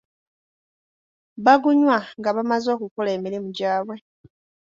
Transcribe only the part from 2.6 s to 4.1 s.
okukola emirimu gyabwe.